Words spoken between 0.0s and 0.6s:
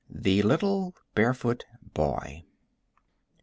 The